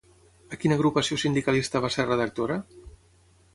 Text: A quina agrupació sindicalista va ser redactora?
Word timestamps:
A 0.55 0.57
quina 0.63 0.77
agrupació 0.79 1.17
sindicalista 1.25 1.83
va 1.85 1.93
ser 1.99 2.07
redactora? 2.09 2.61